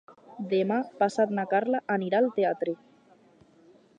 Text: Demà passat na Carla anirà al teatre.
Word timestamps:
Demà 0.53 0.77
passat 1.03 1.35
na 1.39 1.43
Carla 1.51 1.83
anirà 1.97 2.21
al 2.23 2.31
teatre. 2.39 2.77